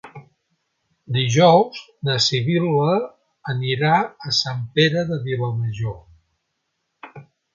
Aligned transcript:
Dijous 1.17 1.81
na 2.09 2.15
Sibil·la 2.27 2.95
anirà 3.53 3.93
a 4.29 4.33
Sant 4.39 4.63
Pere 4.79 5.03
de 5.13 5.19
Vilamajor. 5.27 7.17